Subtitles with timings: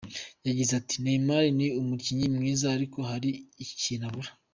[0.47, 3.29] Yagize ati “Neymar ni umukinnyi mwiza ariko hari
[3.63, 4.31] ikintu abura.